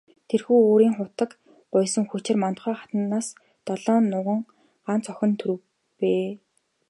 Тэрхүү 0.29 0.59
үрийн 0.73 0.95
хутаг 0.99 1.29
гуйсан 1.73 2.03
хүчээр 2.07 2.37
Мандухай 2.43 2.75
хатнаас 2.77 3.27
долоон 3.67 4.03
нуган, 4.11 4.41
гагц 4.85 5.05
охин 5.11 5.31
төрвэй. 5.39 6.27